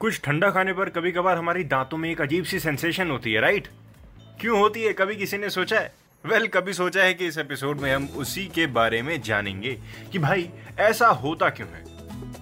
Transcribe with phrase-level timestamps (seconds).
[0.00, 3.40] कुछ ठंडा खाने पर कभी कभार हमारी दांतों में एक अजीब सी सेंसेशन होती है
[3.40, 3.68] राइट
[4.40, 4.92] क्यों होती है?
[4.92, 5.94] कभी किसी ने सोचा है?
[6.26, 9.78] वेल well, कभी सोचा है कि इस एपिसोड में हम उसी के बारे में जानेंगे
[10.12, 11.84] कि भाई ऐसा होता क्यों है?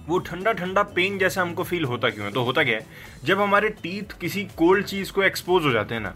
[0.07, 2.31] वो ठंडा ठंडा पेन जैसा हमको फील होता क्यों है?
[2.31, 2.85] तो होता क्या है?
[3.23, 6.15] जब हमारे टीथ किसी कोल्ड चीज़ को एक्सपोज हो जाते हैं ना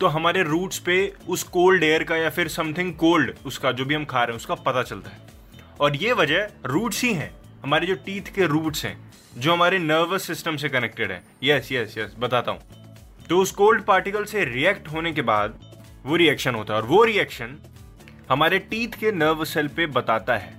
[0.00, 3.94] तो हमारे रूट्स पे उस कोल्ड एयर का या फिर समथिंग कोल्ड उसका जो भी
[3.94, 5.16] हम खा रहे हैं उसका पता चलता है।
[5.80, 8.96] और ये वजह रूट्स ही हैं। हमारे जो टीथ के रूट्स हैं,
[9.38, 12.60] जो हमारे नर्वस सिस्टम से कनेक्टेड है। यस यस यस बताता हूँ।
[13.28, 15.60] तो उस कोल्ड पार्टिकल से रिएक्ट होने के बाद
[16.04, 17.56] वो रिएक्शन होता है और वो रिएक्शन
[18.30, 20.54] हमारे टीथ के नर्व सेल पे बताता है।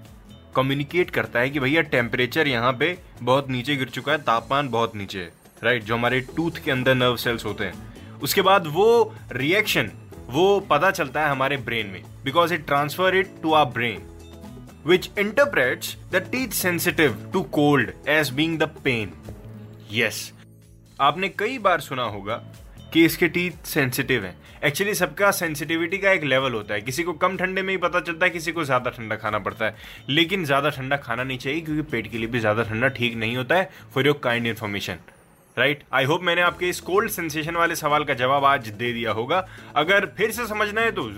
[0.55, 4.95] कम्युनिकेट करता है कि भैया टेम्परेचर यहाँ पे बहुत नीचे गिर चुका है, तापमान बहुत
[4.95, 5.31] नीचे है
[5.63, 9.91] राइट जो हमारे टूथ के अंदर नर्व सेल्स होते हैं। उसके बाद वो रिएक्शन
[10.29, 14.07] वो पता चलता है हमारे ब्रेन में because it transfer it to our brain
[14.83, 19.11] which interprets the teeth sensitive to cold as being the pain.
[19.91, 20.31] Yes.
[20.99, 22.35] आपने कई बार सुना होगा
[22.93, 27.13] कि इसके टीथ सेंसिटिव हैं। एक्चुअली सबका सेंसिटिविटी का एक लेवल होता है। किसी को
[27.15, 29.75] कम ठंडे में ही पता चलता है, किसी को ज़्यादा ठंडा खाना पड़ता है।
[30.09, 33.37] लेकिन ज़्यादा ठंडा खाना नहीं चाहिए, क्योंकि पेट के लिए भी ज़्यादा ठंडा ठीक नहीं
[33.37, 34.97] होता है for your kind information
[35.57, 39.11] right I hope मैंने आपके इस कोल्ड सेंसेशन वाले सवाल का जवाब आज दे दिया
[39.11, 41.09] होगा। अगर फिर से समझना है तो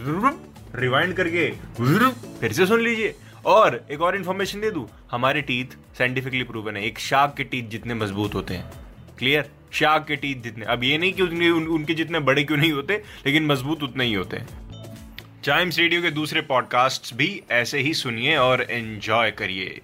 [0.75, 1.49] रिवाइंड करके
[2.39, 4.89] फिर से सुन लीजिए। और एक और इन्फॉर्मेशन दे दू?
[5.11, 5.65] हमारे टीथ
[5.97, 8.71] साइंटिफिकली प्रूवन है। एक शार्क के टीथ जितने मज़बूत होते हैं।
[9.17, 12.57] क्लियर शार्क के टीथ जितने अब ये नहीं कि उनके, उन, उनके जितने बड़े क्यों
[12.57, 12.93] नहीं होते
[13.25, 14.47] लेकिन मज़बूत उतने ही होते हैं।
[15.43, 19.81] चाइम्स रेडियो के दूसरे पॉडकास्ट भी ऐसे ही सुनिए और एंजॉय करिए।